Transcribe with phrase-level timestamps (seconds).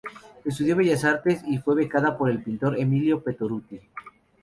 [0.43, 3.79] Estudió Bellas Artes y fue becada por el pintor Emilio Pettoruti.